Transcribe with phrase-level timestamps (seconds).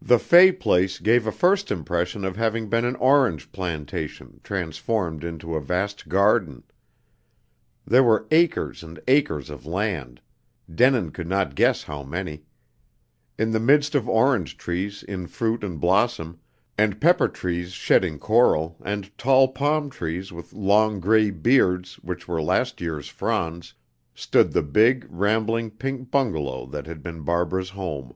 [0.00, 5.56] The "Fay place" gave a first impression of having been an orange plantation transformed into
[5.56, 6.62] a vast garden.
[7.84, 10.20] There were acres and acres of land,
[10.72, 12.44] Denin could not guess how many.
[13.40, 16.38] In the midst of orange trees in fruit and blossom,
[16.78, 22.40] and pepper trees shedding coral, and tall palm trees with long gray beards which were
[22.40, 23.74] last year's fronds,
[24.14, 28.14] stood the big, rambling pink bungalow that had been Barbara's home.